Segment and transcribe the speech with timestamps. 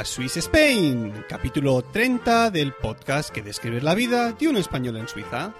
[0.00, 5.06] A Swiss Spain, capítulo 30 del podcast que describe la vida de un español en
[5.06, 5.52] Suiza.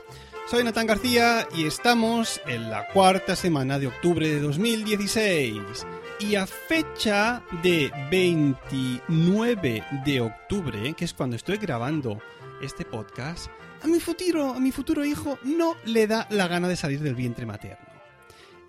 [0.51, 5.87] Soy Natán García y estamos en la cuarta semana de octubre de 2016.
[6.21, 12.19] Y a fecha de 29 de octubre, que es cuando estoy grabando
[12.63, 13.49] este podcast,
[13.83, 17.15] a mi futuro, a mi futuro hijo no le da la gana de salir del
[17.15, 17.90] vientre materno.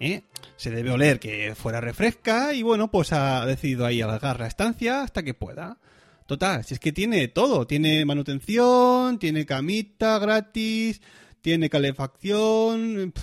[0.01, 0.23] ¿Eh?
[0.57, 5.03] Se debe oler que fuera refresca y bueno, pues ha decidido ahí alargar la estancia
[5.03, 5.77] hasta que pueda.
[6.25, 11.01] Total, si es que tiene todo, tiene manutención, tiene camita gratis,
[11.41, 13.13] tiene calefacción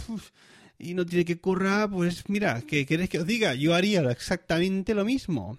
[0.78, 3.55] y no tiene que currar, pues mira, ¿qué queréis que os diga?
[3.55, 5.58] Yo haría exactamente lo mismo.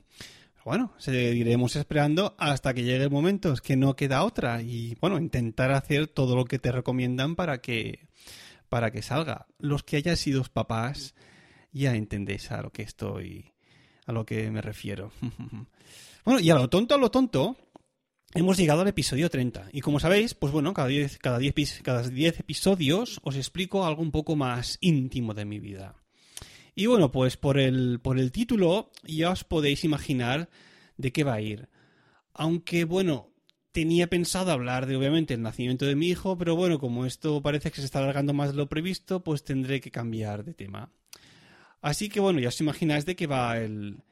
[0.66, 4.62] Bueno, seguiremos esperando hasta que llegue el momento, es que no queda otra.
[4.62, 8.09] Y bueno, intentar hacer todo lo que te recomiendan para que,
[8.70, 9.48] para que salga.
[9.58, 11.16] Los que hayan sido papás
[11.72, 13.52] ya entendéis a lo que estoy,
[14.06, 15.12] a lo que me refiero.
[16.26, 17.58] bueno, y a lo tonto, a lo tonto,
[18.34, 19.70] hemos llegado al episodio 30.
[19.74, 21.40] Y como sabéis, pues bueno, cada 10 cada
[21.84, 25.96] cada episodios os explico algo un poco más íntimo de mi vida.
[26.76, 30.50] Y bueno, pues por el, por el título ya os podéis imaginar
[30.98, 31.68] de qué va a ir.
[32.34, 33.32] Aunque bueno,
[33.72, 37.72] tenía pensado hablar de obviamente el nacimiento de mi hijo, pero bueno, como esto parece
[37.72, 40.92] que se está alargando más de lo previsto, pues tendré que cambiar de tema.
[41.82, 44.04] Así que bueno, ya os imagináis de qué va el,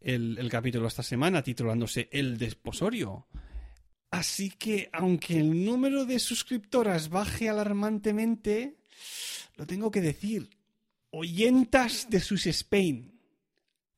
[0.00, 3.26] el, capítulo esta semana, titulándose El desposorio.
[4.10, 8.78] Así que, aunque el número de suscriptoras baje alarmantemente,
[9.56, 10.50] lo tengo que decir.
[11.10, 13.20] Oyentas de sus Spain.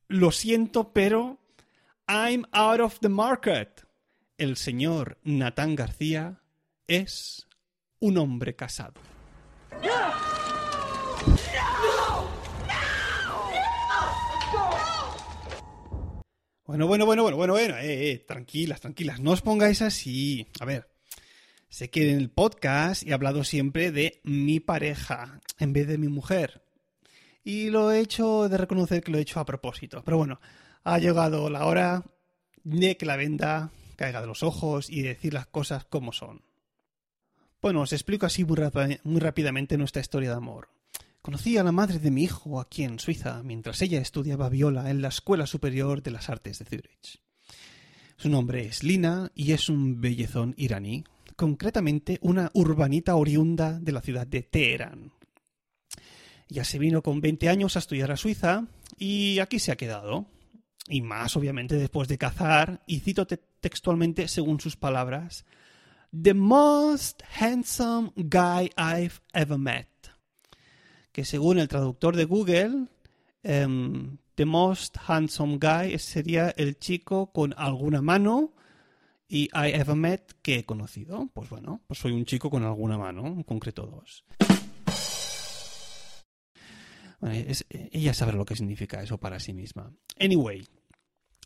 [0.07, 1.39] Lo siento, pero
[2.07, 3.82] I'm out of the market.
[4.37, 6.41] El señor Natán García
[6.87, 7.47] es
[7.99, 8.99] un hombre casado.
[16.65, 20.47] Bueno, bueno, bueno, bueno, bueno, bueno, eh, eh, tranquilas, tranquilas, no os pongáis así.
[20.59, 20.89] A ver,
[21.69, 26.07] sé que en el podcast he hablado siempre de mi pareja en vez de mi
[26.07, 26.63] mujer.
[27.43, 30.01] Y lo he hecho de reconocer que lo he hecho a propósito.
[30.03, 30.41] Pero bueno,
[30.83, 32.03] ha llegado la hora
[32.63, 36.41] de que la venda caiga de los ojos y decir las cosas como son.
[37.61, 38.57] Bueno, os explico así muy,
[39.03, 40.69] muy rápidamente nuestra historia de amor.
[41.21, 45.01] Conocí a la madre de mi hijo aquí en Suiza mientras ella estudiaba viola en
[45.01, 47.21] la Escuela Superior de las Artes de Zurich.
[48.17, 51.05] Su nombre es Lina y es un bellezón iraní,
[51.37, 55.13] concretamente una urbanita oriunda de la ciudad de Teherán.
[56.49, 58.67] Ya se vino con 20 años a estudiar a Suiza
[58.97, 60.25] y aquí se ha quedado.
[60.89, 63.25] Y más, obviamente, después de cazar, y cito
[63.63, 65.45] textualmente según sus palabras,
[66.11, 69.87] The most handsome guy I've ever met
[71.13, 72.87] que según el traductor de Google,
[73.43, 78.53] em, The Most Handsome Guy sería el chico con alguna mano
[79.27, 81.29] y I ever met que he conocido.
[81.33, 84.25] Pues bueno, pues soy un chico con alguna mano, en concreto dos.
[87.91, 89.93] ella sabe lo que significa eso para sí misma.
[90.19, 90.67] Anyway,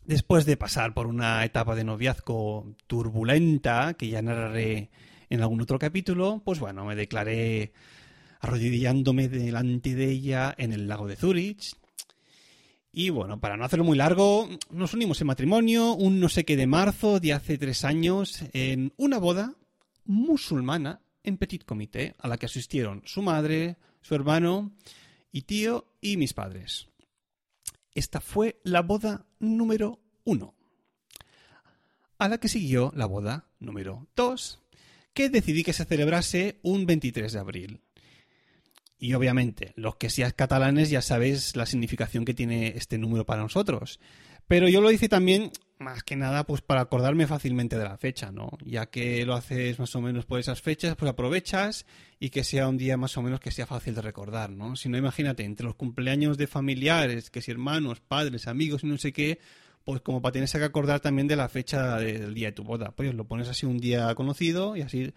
[0.04, 4.90] después de pasar por una etapa de noviazgo turbulenta, que ya narraré
[5.30, 7.72] en algún otro capítulo, pues bueno, me declaré
[8.40, 11.74] arrodillándome delante de ella en el lago de Zurich.
[12.92, 16.56] Y bueno, para no hacerlo muy largo, nos unimos en matrimonio un no sé qué
[16.56, 19.54] de marzo de hace tres años en una boda
[20.04, 24.72] musulmana en Petit Comité, a la que asistieron su madre, su hermano
[25.30, 26.87] y tío y mis padres.
[27.98, 30.54] Esta fue la boda número uno.
[32.16, 34.60] A la que siguió la boda número dos,
[35.12, 37.80] que decidí que se celebrase un 23 de abril.
[39.00, 43.42] Y obviamente, los que seáis catalanes ya sabéis la significación que tiene este número para
[43.42, 43.98] nosotros.
[44.46, 48.30] Pero yo lo hice también, más que nada, pues para acordarme fácilmente de la fecha,
[48.32, 48.50] ¿no?
[48.64, 51.86] Ya que lo haces más o menos por esas fechas, pues aprovechas
[52.18, 54.76] y que sea un día más o menos que sea fácil de recordar, ¿no?
[54.76, 58.98] Si no, imagínate, entre los cumpleaños de familiares, que si hermanos, padres, amigos y no
[58.98, 59.38] sé qué,
[59.84, 62.90] pues como para tenerse que acordar también de la fecha del día de tu boda.
[62.92, 65.12] Pues lo pones así un día conocido y así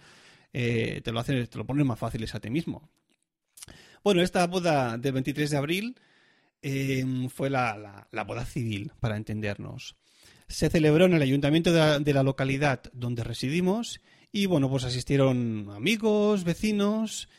[0.54, 2.90] eh, te lo haces, te lo pones más fácil a ti mismo.
[4.04, 5.96] Bueno, esta boda del 23 de abril
[6.62, 9.96] em, fue la, boda civil, para entendernos.
[10.52, 14.02] Se celebró en el ayuntamiento de la, localidad donde residimos
[14.32, 17.30] y bueno, pues asistieron amigos, vecinos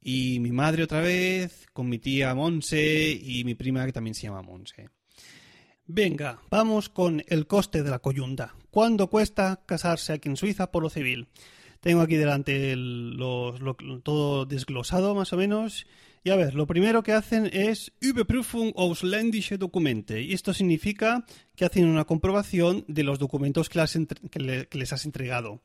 [0.00, 4.22] y mi madre otra vez, con mi tía Monse y mi prima que también se
[4.22, 4.90] llama Monse.
[5.86, 8.54] Venga, vamos con el coste de la coyunda.
[8.70, 11.28] ¿Cuánto cuesta casarse aquí en Suiza por lo civil?
[11.80, 12.76] Tengo aquí delante
[14.02, 15.86] todo desglosado más o menos
[16.24, 20.22] Y a ver, lo primero que hacen es Überprüfung ausländische Dokumente.
[20.22, 21.24] Y esto significa
[21.56, 25.60] que hacen una comprobación de los documentos que, les has entregado.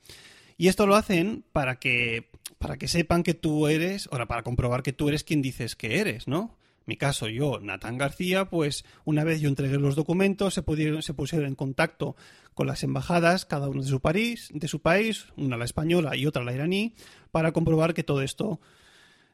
[0.58, 2.30] Y esto lo hacen para que,
[2.60, 6.00] para que sepan que tú eres, ahora para comprobar que tú eres quien dices que
[6.00, 6.58] eres, ¿no?
[6.86, 11.14] mi caso, yo, Natán García, pues una vez yo entregué los documentos, se, pudieron, se
[11.14, 12.16] pusieron en contacto
[12.54, 16.26] con las embajadas, cada uno de su, país, de su país, una la española y
[16.26, 16.96] otra la iraní,
[17.32, 18.60] para comprobar que todo esto,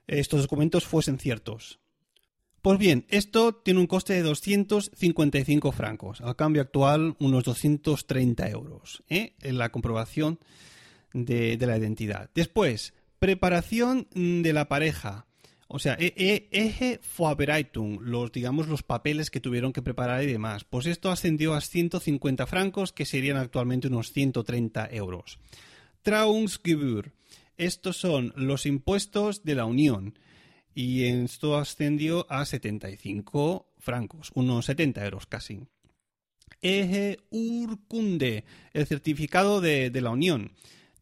[0.10, 1.80] estos documentos fuesen ciertos.
[2.62, 9.02] Pues bien, esto tiene un coste de 255 francos, al cambio actual unos 230 euros,
[9.08, 9.36] ¿eh?
[9.42, 10.40] en la comprobación
[11.14, 12.30] de, la identidad.
[12.36, 15.26] Después, preparación de la pareja.
[15.70, 20.28] O sea, e, e, eje Vorbereitung, los, digamos, los papeles que tuvieron que preparar y
[20.28, 20.66] demás.
[20.66, 25.40] Pues esto ascendió a 150 francos, que serían actualmente unos 130 euros.
[26.02, 27.14] Trauungsgebühr.
[27.60, 30.18] Estos son los impuestos de la Unión.
[30.74, 35.60] Y esto ascendió a 75 francos, unos 70 euros casi.
[36.62, 40.54] Eje Urkunde, el certificado de, la Unión.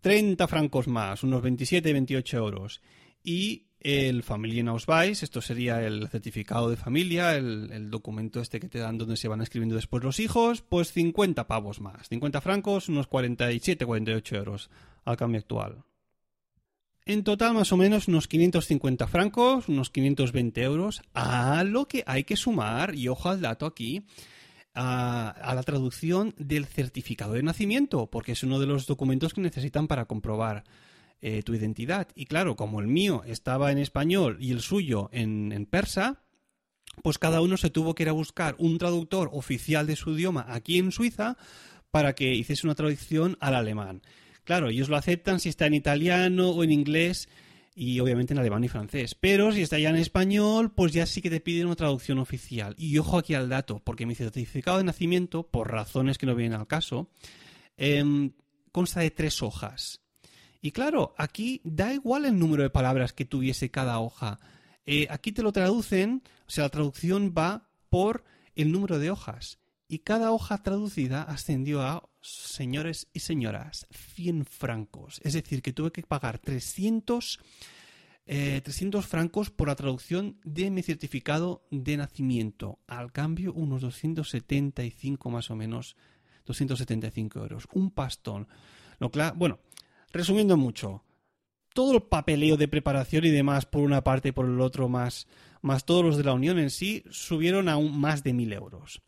[0.02, 2.82] 30 francos más, unos 27-28 euros.
[3.24, 8.98] Y el Familienausweis, esto sería el certificado de familia, el, documento este que te dan
[8.98, 13.86] donde se van escribiendo después los hijos, pues 50 pavos más, 50 francos, unos 47,
[13.86, 14.72] 48 euros
[15.06, 15.84] al cambio actual.
[17.10, 22.26] En total, más o menos unos 550 francos, unos 520 euros, a lo que hay
[22.26, 24.04] que sumar, y ojo al dato aquí,
[24.74, 29.88] a, la traducción del certificado de nacimiento, porque es uno de los documentos que necesitan
[29.88, 30.66] para comprobar
[31.22, 32.10] eh, tu identidad.
[32.14, 36.22] Y claro, como el mío estaba en español y el suyo en, persa,
[37.04, 40.46] pues cada uno se tuvo que ir a buscar un traductor oficial de su idioma
[40.50, 41.38] aquí en Suiza
[41.90, 44.02] para que hiciese una traducción al alemán.
[44.48, 47.28] Claro, ellos lo aceptan si está en italiano o en inglés
[47.76, 49.14] y obviamente en alemán y francés.
[49.14, 52.74] Pero si está ya en español, pues ya sí que te piden una traducción oficial.
[52.78, 56.58] Y ojo aquí al dato, porque mi certificado de nacimiento, por razones que no vienen
[56.58, 57.10] al caso,
[57.76, 58.32] em,
[58.72, 60.00] consta de tres hojas.
[60.62, 64.40] Y claro, aquí da igual el número de palabras que tuviese cada hoja.
[64.86, 68.24] Eh, aquí te lo traducen, o sea, la traducción va por
[68.56, 69.60] el número de hojas.
[69.90, 75.20] Y cada hoja traducida ascendió a, señores y señoras, 100 francos.
[75.24, 77.40] Es decir, que tuve que pagar 300,
[78.26, 82.80] 300 eh, francos por la traducción de mi certificado de nacimiento.
[82.88, 85.96] Al cambio, unos 275 más o menos,
[86.46, 87.68] 275 euros.
[87.72, 88.48] Un pastón.
[89.00, 89.60] Lo bueno,
[90.12, 91.04] Resumiendo mucho,
[91.74, 95.28] todo el papeleo de preparación y demás por una parte y por el otro más,
[95.62, 99.02] más todos los de la Unión en sí, subieron a un más de mil euros.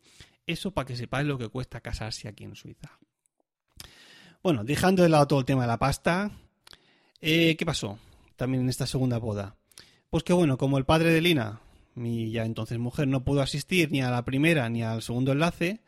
[0.46, 2.98] Eso para que sepáis lo que cuesta casarse aquí en Suiza.
[4.42, 6.30] Bueno, dejando de lado todo el tema de la pasta,
[7.20, 7.98] eh, ¿qué pasó
[8.36, 9.56] también en esta segunda boda?
[10.08, 11.60] Pues que bueno, como el padre de Lina,
[11.94, 15.82] mi ya entonces mujer, no pudo asistir ni a la primera ni al segundo enlace,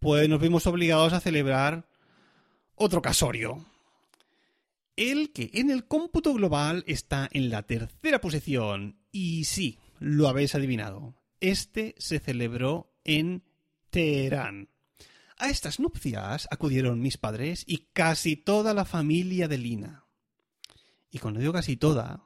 [0.00, 1.86] pues nos vimos obligados a celebrar
[2.74, 3.64] otro casorio
[4.96, 8.98] el que en el cómputo global está en la tercera posición.
[9.10, 11.14] Y sí, lo habéis adivinado.
[11.40, 13.42] Este se celebró en
[13.96, 20.04] A estas nupcias acudieron mis padres y casi toda la familia de Lina.
[21.12, 22.24] Y cuando digo casi toda,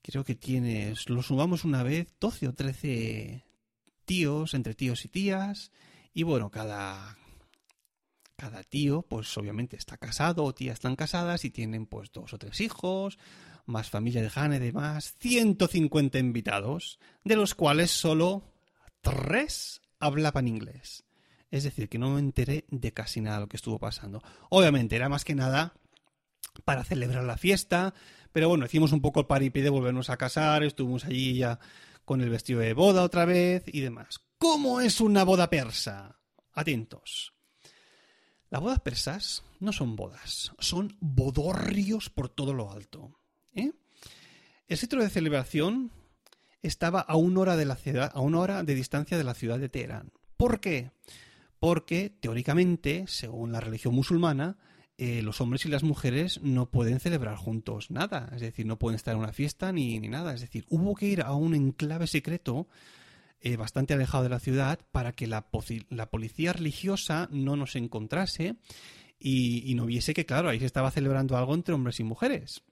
[0.00, 3.44] creo que tienes, lo sumamos una vez, 12 o 13
[4.06, 5.70] tíos, entre tíos y tías,
[6.14, 7.18] y bueno, cada,
[8.36, 12.38] cada tío, pues obviamente está casado o tías están casadas y tienen pues dos o
[12.38, 13.18] tres hijos,
[13.66, 18.54] más familia de Jane demás, 150 invitados, de los cuales solo
[19.02, 21.04] tres hablaban inglés.
[21.50, 24.22] Es decir, que no me enteré de casi nada de lo que estuvo pasando.
[24.50, 25.74] Obviamente era más que nada
[26.64, 27.94] para celebrar la fiesta,
[28.32, 31.58] pero bueno, hicimos un poco el paripé de volvernos a casar, estuvimos allí ya
[32.04, 34.20] con el vestido de boda otra vez y demás.
[34.38, 36.18] ¿Cómo es una boda persa?
[36.52, 37.34] Atentos.
[38.48, 43.18] Las bodas persas no son bodas, son bodorrios por todo lo alto.
[43.54, 43.72] ¿eh?
[44.68, 45.90] El sitio de celebración
[46.62, 49.58] estaba a una hora de la ciudad, a una hora de distancia de la ciudad
[49.58, 50.12] de Teherán.
[50.36, 50.90] ¿Por qué?
[51.58, 54.58] Porque teóricamente, según la religión musulmana,
[54.98, 58.96] eh, los hombres y las mujeres no pueden celebrar juntos nada, es decir, no pueden
[58.96, 62.06] estar en una fiesta ni, ni nada, es decir, hubo que ir a un enclave
[62.06, 62.66] secreto
[63.40, 68.56] eh, bastante alejado de la ciudad para que la, policía religiosa no nos encontrase
[69.20, 72.62] y, no viese que, claro, ahí se estaba celebrando algo entre hombres y mujeres.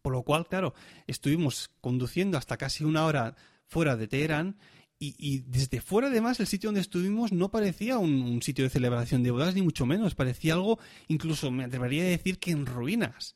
[0.00, 0.74] Por lo cual, claro,
[1.06, 4.56] estuvimos conduciendo hasta casi una hora fuera de Teherán
[5.04, 9.32] y, desde fuera, además, el sitio donde estuvimos no parecía un, sitio de celebración de
[9.32, 10.14] bodas, ni mucho menos.
[10.14, 13.34] Parecía algo, incluso me atrevería a decir que en ruinas.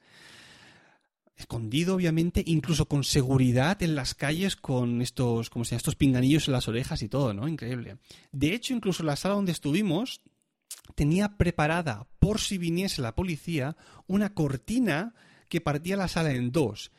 [1.34, 6.52] escondido obviamente, incluso con seguridad en las calles con estos, como se estos pinganillos en
[6.52, 7.48] las orejas y todo, ¿no?
[7.48, 7.98] Increíble.
[8.30, 10.20] De hecho, incluso la sala donde estuvimos
[10.94, 15.14] tenía preparada, por si viniese la policía, una cortina
[15.48, 16.92] que partía la sala en dos.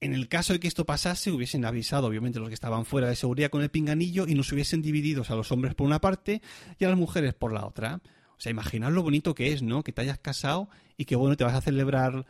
[0.00, 3.16] En el caso de que esto pasase, hubiesen avisado, obviamente, los que estaban fuera de
[3.16, 6.42] seguridad con el pinganillo y nos hubiesen dividido a los hombres por una parte
[6.78, 8.00] y a las mujeres por la otra.
[8.36, 9.84] O sea, imaginad lo bonito que es, ¿no?
[9.84, 12.26] Que te hayas casado y que, bueno, te vas a celebrar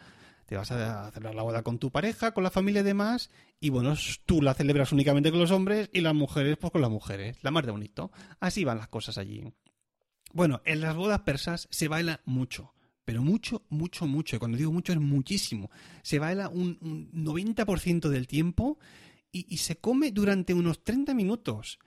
[0.51, 3.71] te vas a celebrar la boda con tu pareja, con la familia y demás, y
[3.71, 3.95] bueno,
[4.27, 7.53] tú la celebras únicamente con los hombres y las mujeres pues con las mujeres, la
[7.53, 8.11] más de bonito.
[8.41, 9.45] Así van las cosas allí.
[10.33, 12.75] Bueno, en las bodas persas se baila mucho,
[13.11, 14.37] pero mucho, mucho, mucho.
[14.37, 15.69] Y cuando digo mucho es muchísimo.
[16.03, 16.79] Se baila un,
[17.13, 18.79] 90% del tiempo
[19.33, 21.81] y, se come durante unos 30 minutos.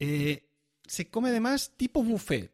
[0.00, 0.48] Eh,
[0.84, 2.52] se come además tipo buffet.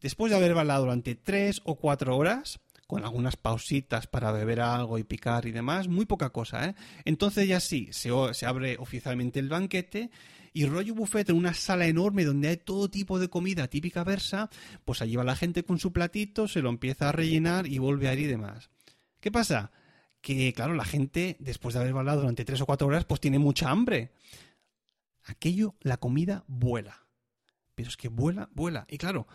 [0.00, 4.98] Después de haber bailado durante 3 o 4 horas, con algunas pausitas para beber algo
[4.98, 6.74] y picar y demás, muy poca cosa, ¿eh?
[7.04, 10.10] Entonces ya sí, se, se abre oficialmente el banquete
[10.52, 14.50] y rollo buffet en una sala enorme donde hay todo tipo de comida típica versa,
[14.84, 18.08] pues allí va la gente con su platito, se lo empieza a rellenar y vuelve
[18.08, 18.70] a ir y demás.
[19.20, 19.72] ¿Qué pasa?
[20.20, 23.38] Que, claro, la gente, después de haber bailado durante tres o cuatro horas, pues tiene
[23.38, 24.12] mucha hambre.
[25.24, 27.04] Aquello, la comida vuela.
[27.74, 28.86] Pero es que vuela, vuela.
[28.88, 29.26] Y claro,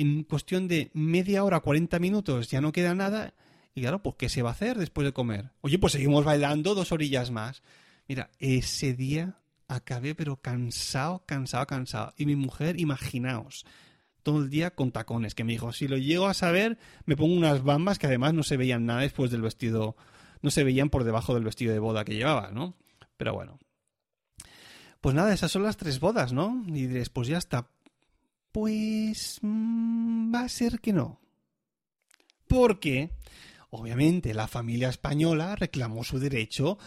[0.00, 3.34] en cuestión de media hora, 40 minutos, ya no queda nada.
[3.74, 5.50] Y claro, pues ¿qué se va a hacer después de comer?
[5.60, 7.62] Oye, pues seguimos bailando dos orillas más.
[8.08, 9.36] Mira, ese día
[9.68, 12.14] acabé pero cansado, cansado, cansado.
[12.16, 13.66] Y mi mujer, imaginaos,
[14.22, 17.34] todo el día con tacones, que me dijo, si lo llego a saber, me pongo
[17.34, 19.96] unas bambas que además no se veían nada después del vestido,
[20.40, 22.74] no se veían por debajo del vestido de boda que llevaba, ¿no?
[23.18, 23.58] Pero bueno.
[25.02, 26.64] Pues nada, esas son las tres bodas, ¿no?
[26.68, 27.68] Y después ya está.
[28.52, 31.20] Pues mm, va a ser que no.
[32.48, 33.10] Porque,
[33.70, 36.78] obviamente, la familia española reclamó su derecho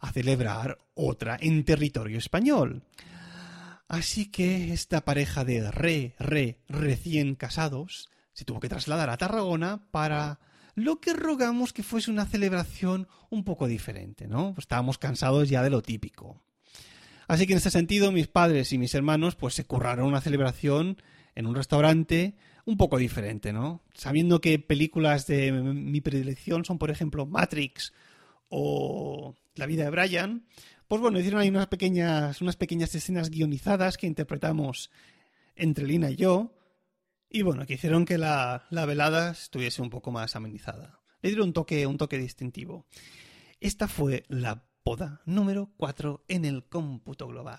[0.00, 2.82] a celebrar otra en territorio español.
[3.88, 9.88] Así que esta pareja de re, re, recién casados se tuvo que trasladar a Tarragona
[9.92, 10.40] para
[10.74, 14.54] lo que rogamos que fuese una celebración un poco diferente, ¿no?
[14.58, 16.42] estábamos cansados ya de lo típico.
[17.28, 21.02] Así que en ese sentido, mis padres y mis hermanos, pues se curraron una celebración
[21.34, 23.82] en un restaurante un poco diferente, ¿no?
[23.94, 27.92] Sabiendo que películas de mi predilección son, por ejemplo, Matrix
[28.48, 30.46] o La vida de Brian,
[30.88, 34.90] pues bueno, hicieron ahí unas pequeñas, unas pequeñas escenas guionizadas que interpretamos
[35.56, 36.54] entre Lina y yo,
[37.28, 41.00] y bueno, que hicieron que la, la velada estuviese un poco más amenizada.
[41.22, 42.86] Le dieron un toque, un toque distintivo.
[43.60, 47.58] Esta fue la poda número 4 en el cómputo global.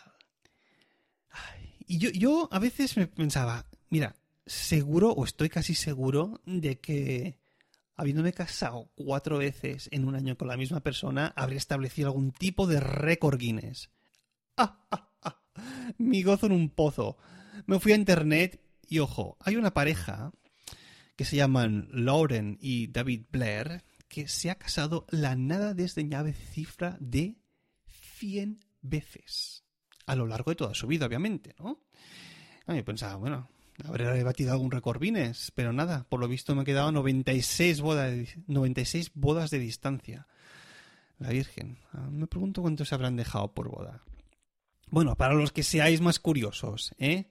[1.85, 4.15] y yo, yo a veces me pensaba, mira,
[4.45, 7.37] seguro o estoy casi seguro de que
[7.97, 12.65] habiéndome casado cuatro veces en un año con la misma persona, habría establecido algún tipo
[12.65, 13.89] de récord Guinness.
[14.55, 15.43] ¡Ah, ah, ah!
[15.97, 17.17] Mi gozo en un pozo.
[17.65, 20.31] Me fui a internet y ojo, hay una pareja
[21.17, 26.97] que se llaman Lauren y David Blair que se ha casado la nada desdeñable cifra
[26.99, 27.37] de
[28.17, 29.63] 100 veces.
[30.05, 31.83] A lo largo de toda su vida, obviamente, ¿no?
[32.65, 33.49] A mí pensaba, bueno,
[33.83, 35.01] habré batido algún récord
[35.55, 38.13] pero nada, por lo visto me he quedado 96 bodas,
[38.47, 40.27] 96 bodas de distancia.
[41.19, 41.79] La Virgen.
[41.93, 44.03] Ah, me pregunto cuántos se habrán dejado por boda.
[44.89, 47.29] Bueno, para los que seáis más curiosos, ¿eh?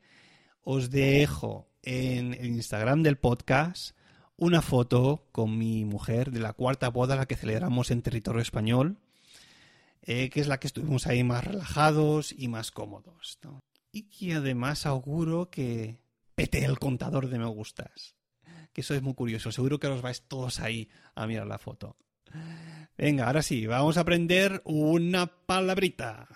[0.62, 3.95] os dejo en el Instagram del podcast
[4.36, 8.98] una foto con mi mujer de la cuarta boda, la que celebramos en territorio español,
[10.02, 13.38] eh, que es la que estuvimos ahí más relajados y más cómodos.
[13.92, 15.98] Y que además auguro que
[16.34, 18.14] pete el contador de me gustas.
[18.72, 19.50] Que eso es muy curioso.
[19.52, 21.96] Seguro que os vais todos ahí a mirar la foto.
[22.98, 26.28] Venga, ahora sí, vamos a aprender una palabrita.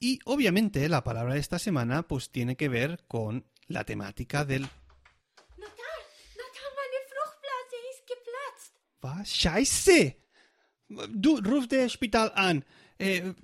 [0.00, 4.62] Y obviamente la palabra de esta semana pues tiene que ver con la temática del...
[4.62, 6.00] Natal,
[6.36, 8.74] Natal, meine Fruchtblase ist geplatzt.
[9.02, 9.28] Was?
[9.28, 10.16] Scheiße.
[11.10, 12.64] Du, ruf de hospital an.
[12.98, 13.34] Eh,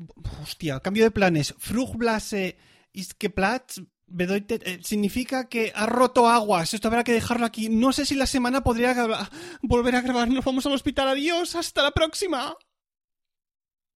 [0.40, 1.54] hostia, cambio de planes.
[1.58, 2.56] Fruchtblase
[2.92, 6.74] ist geplatzt Bedeutet, eh, significa que ha roto aguas.
[6.74, 7.68] Esto habrá que dejarlo aquí.
[7.68, 8.94] No sé si la semana podría
[9.62, 10.28] volver a grabar.
[10.28, 11.08] Nos vamos al hospital.
[11.08, 11.54] Adiós.
[11.54, 12.54] Hasta la próxima.